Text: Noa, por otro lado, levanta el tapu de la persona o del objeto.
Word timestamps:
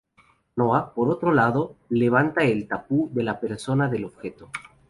Noa, 0.55 0.93
por 0.95 1.09
otro 1.11 1.31
lado, 1.31 1.75
levanta 1.89 2.43
el 2.43 2.67
tapu 2.67 3.11
de 3.13 3.21
la 3.21 3.39
persona 3.39 3.85
o 3.85 3.91
del 3.91 4.05
objeto. 4.05 4.49